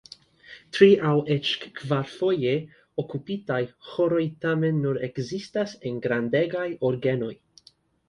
Tri- 0.77 0.95
aŭ 1.09 1.11
eĉ 1.35 1.51
kvarfoje 1.81 2.55
okupitaj 3.05 3.61
ĥoroj 3.93 4.25
tamen 4.49 4.83
nur 4.89 5.03
ekzistas 5.13 5.81
en 5.93 6.05
grandegaj 6.11 6.69
orgenoj. 6.93 7.35